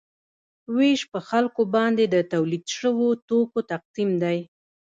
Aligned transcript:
ویش 0.75 1.01
په 1.11 1.19
خلکو 1.29 1.61
باندې 1.75 2.03
د 2.07 2.15
تولید 2.33 2.63
شویو 2.77 3.11
توکو 3.27 3.59
تقسیم 3.71 4.09
دی. 4.23 4.37